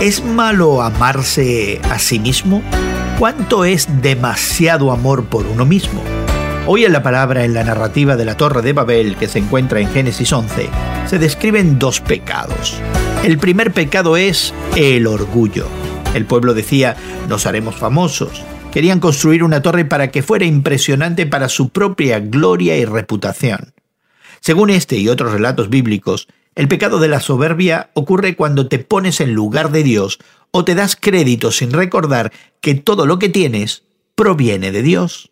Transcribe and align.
¿Es 0.00 0.24
malo 0.24 0.80
amarse 0.80 1.80
a 1.90 1.98
sí 1.98 2.20
mismo? 2.20 2.62
¿Cuánto 3.18 3.64
es 3.64 4.00
demasiado 4.00 4.92
amor 4.92 5.24
por 5.24 5.44
uno 5.44 5.66
mismo? 5.66 6.04
Hoy 6.68 6.84
en 6.84 6.92
la 6.92 7.02
palabra 7.02 7.44
en 7.44 7.52
la 7.52 7.64
narrativa 7.64 8.14
de 8.14 8.24
la 8.24 8.36
Torre 8.36 8.62
de 8.62 8.72
Babel 8.72 9.16
que 9.16 9.26
se 9.26 9.40
encuentra 9.40 9.80
en 9.80 9.88
Génesis 9.88 10.32
11, 10.32 10.70
se 11.04 11.18
describen 11.18 11.80
dos 11.80 12.00
pecados. 12.00 12.80
El 13.24 13.38
primer 13.38 13.72
pecado 13.72 14.16
es 14.16 14.54
el 14.76 15.08
orgullo. 15.08 15.66
El 16.14 16.26
pueblo 16.26 16.54
decía, 16.54 16.94
nos 17.28 17.46
haremos 17.46 17.74
famosos. 17.74 18.44
Querían 18.70 19.00
construir 19.00 19.42
una 19.42 19.62
torre 19.62 19.84
para 19.84 20.12
que 20.12 20.22
fuera 20.22 20.44
impresionante 20.44 21.26
para 21.26 21.48
su 21.48 21.70
propia 21.70 22.20
gloria 22.20 22.76
y 22.76 22.84
reputación. 22.84 23.74
Según 24.38 24.70
este 24.70 24.96
y 24.96 25.08
otros 25.08 25.32
relatos 25.32 25.70
bíblicos, 25.70 26.28
el 26.58 26.66
pecado 26.66 26.98
de 26.98 27.06
la 27.06 27.20
soberbia 27.20 27.90
ocurre 27.94 28.34
cuando 28.34 28.66
te 28.66 28.80
pones 28.80 29.20
en 29.20 29.32
lugar 29.32 29.70
de 29.70 29.84
Dios 29.84 30.18
o 30.50 30.64
te 30.64 30.74
das 30.74 30.96
crédito 30.96 31.52
sin 31.52 31.72
recordar 31.72 32.32
que 32.60 32.74
todo 32.74 33.06
lo 33.06 33.20
que 33.20 33.28
tienes 33.28 33.84
proviene 34.16 34.72
de 34.72 34.82
Dios. 34.82 35.30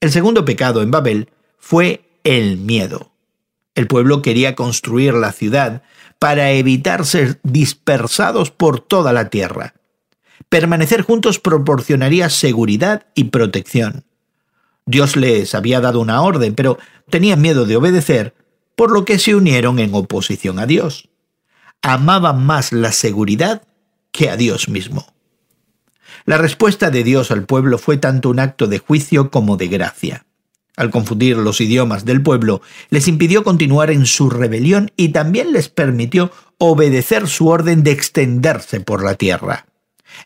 El 0.00 0.10
segundo 0.10 0.46
pecado 0.46 0.80
en 0.80 0.90
Babel 0.90 1.28
fue 1.58 2.08
el 2.24 2.56
miedo. 2.56 3.12
El 3.74 3.86
pueblo 3.86 4.22
quería 4.22 4.54
construir 4.54 5.12
la 5.12 5.32
ciudad 5.32 5.82
para 6.18 6.52
evitar 6.52 7.04
ser 7.04 7.38
dispersados 7.42 8.50
por 8.50 8.80
toda 8.80 9.12
la 9.12 9.28
tierra. 9.28 9.74
Permanecer 10.48 11.02
juntos 11.02 11.38
proporcionaría 11.38 12.30
seguridad 12.30 13.04
y 13.14 13.24
protección. 13.24 14.04
Dios 14.86 15.16
les 15.16 15.54
había 15.54 15.80
dado 15.80 16.00
una 16.00 16.22
orden, 16.22 16.54
pero 16.54 16.78
tenían 17.10 17.42
miedo 17.42 17.66
de 17.66 17.76
obedecer 17.76 18.32
por 18.76 18.90
lo 18.90 19.04
que 19.04 19.18
se 19.18 19.34
unieron 19.34 19.78
en 19.78 19.94
oposición 19.94 20.58
a 20.58 20.66
Dios. 20.66 21.08
Amaban 21.82 22.44
más 22.44 22.72
la 22.72 22.92
seguridad 22.92 23.62
que 24.12 24.30
a 24.30 24.36
Dios 24.36 24.68
mismo. 24.68 25.12
La 26.24 26.38
respuesta 26.38 26.90
de 26.90 27.02
Dios 27.02 27.30
al 27.30 27.44
pueblo 27.44 27.78
fue 27.78 27.96
tanto 27.96 28.30
un 28.30 28.38
acto 28.38 28.66
de 28.68 28.78
juicio 28.78 29.30
como 29.30 29.56
de 29.56 29.68
gracia. 29.68 30.26
Al 30.76 30.90
confundir 30.90 31.36
los 31.36 31.60
idiomas 31.60 32.04
del 32.04 32.22
pueblo, 32.22 32.62
les 32.90 33.08
impidió 33.08 33.44
continuar 33.44 33.90
en 33.90 34.06
su 34.06 34.30
rebelión 34.30 34.90
y 34.96 35.08
también 35.10 35.52
les 35.52 35.68
permitió 35.68 36.30
obedecer 36.58 37.28
su 37.28 37.48
orden 37.48 37.82
de 37.82 37.90
extenderse 37.90 38.80
por 38.80 39.04
la 39.04 39.14
tierra. 39.14 39.66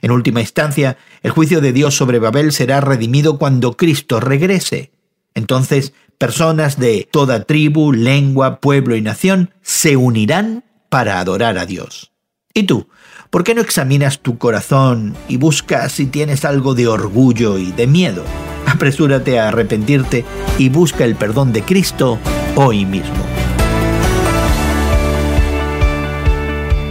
En 0.02 0.10
última 0.10 0.40
instancia, 0.40 0.98
el 1.22 1.30
juicio 1.30 1.60
de 1.60 1.72
Dios 1.72 1.96
sobre 1.96 2.18
Babel 2.18 2.52
será 2.52 2.80
redimido 2.80 3.38
cuando 3.38 3.76
Cristo 3.76 4.20
regrese. 4.20 4.92
Entonces 5.34 5.94
personas 6.18 6.78
de 6.78 7.08
toda 7.10 7.44
tribu, 7.44 7.92
lengua, 7.92 8.60
pueblo 8.60 8.96
y 8.96 9.02
nación 9.02 9.50
se 9.62 9.96
unirán 9.96 10.64
para 10.88 11.20
adorar 11.20 11.58
a 11.58 11.66
Dios. 11.66 12.12
¿Y 12.54 12.64
tú? 12.64 12.88
¿Por 13.30 13.44
qué 13.44 13.54
no 13.54 13.60
examinas 13.60 14.20
tu 14.20 14.38
corazón 14.38 15.14
y 15.28 15.36
buscas 15.36 15.92
si 15.92 16.06
tienes 16.06 16.44
algo 16.44 16.74
de 16.74 16.86
orgullo 16.86 17.58
y 17.58 17.72
de 17.72 17.86
miedo? 17.86 18.24
Apresúrate 18.66 19.38
a 19.38 19.48
arrepentirte 19.48 20.24
y 20.58 20.68
busca 20.68 21.04
el 21.04 21.16
perdón 21.16 21.52
de 21.52 21.62
Cristo 21.62 22.18
hoy 22.54 22.84
mismo. 22.86 23.24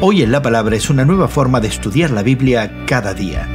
Hoy 0.01 0.21
en 0.21 0.31
la 0.31 0.41
palabra 0.41 0.75
es 0.75 0.89
una 0.89 1.05
nueva 1.05 1.27
forma 1.27 1.61
de 1.61 1.69
estudiar 1.69 2.11
la 2.11 2.21
Biblia 2.21 2.85
cada 2.85 3.13
día. 3.13 3.54